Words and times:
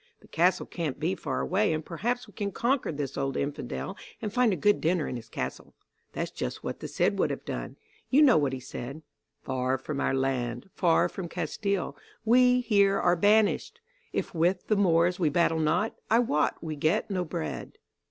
The 0.19 0.27
castle 0.27 0.65
can't 0.65 0.99
be 0.99 1.13
far 1.13 1.41
away, 1.41 1.71
and 1.73 1.85
perhaps 1.85 2.25
we 2.25 2.33
can 2.33 2.51
conquer 2.51 2.91
this 2.91 3.17
old 3.17 3.37
Infidel 3.37 3.95
and 4.19 4.33
find 4.33 4.51
a 4.51 4.55
good 4.55 4.81
dinner 4.81 5.07
in 5.07 5.15
his 5.15 5.29
castle. 5.29 5.75
That 6.13 6.29
's 6.29 6.31
just 6.31 6.63
what 6.63 6.79
the 6.79 6.87
Cid 6.87 7.19
would 7.19 7.29
have 7.29 7.45
done. 7.45 7.75
You 8.09 8.23
know 8.23 8.35
what 8.35 8.51
he 8.51 8.59
said: 8.59 9.03
"'Far 9.43 9.77
from 9.77 10.01
our 10.01 10.15
land, 10.15 10.71
far 10.73 11.07
from 11.07 11.29
Castile 11.29 11.95
We 12.25 12.61
here 12.61 12.99
are 12.99 13.15
banished; 13.15 13.79
If 14.11 14.33
with 14.33 14.69
the 14.69 14.75
Moors 14.75 15.19
we 15.19 15.29
battle 15.29 15.59
not, 15.59 15.93
I 16.09 16.17
wot 16.17 16.55
we 16.63 16.75
get 16.75 17.11
no 17.11 17.23
bread. 17.23 17.73